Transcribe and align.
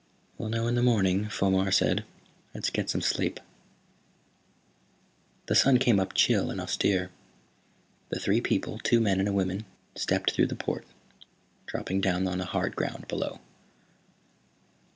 "We'll 0.39 0.49
know 0.49 0.65
in 0.65 0.73
the 0.73 0.81
morning," 0.81 1.25
Fomar 1.29 1.71
said. 1.71 2.05
"Let's 2.55 2.71
get 2.71 2.89
some 2.89 3.01
sleep." 3.01 3.39
The 5.45 5.53
sun 5.53 5.77
came 5.77 5.99
up 5.99 6.15
chill 6.15 6.49
and 6.49 6.59
austere. 6.59 7.11
The 8.09 8.19
three 8.19 8.41
people, 8.41 8.79
two 8.79 8.99
men 8.99 9.19
and 9.19 9.29
a 9.29 9.33
woman, 9.33 9.63
stepped 9.95 10.31
through 10.31 10.47
the 10.47 10.55
port, 10.55 10.87
dropping 11.67 12.01
down 12.01 12.27
on 12.27 12.39
the 12.39 12.45
hard 12.45 12.75
ground 12.75 13.07
below. 13.07 13.41